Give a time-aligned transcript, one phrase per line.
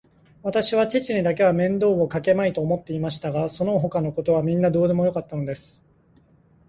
[0.41, 5.83] わたしは父にだけは面倒をかけまいと思っていましたが、そのほかのことはみんなどうでもよかったのです。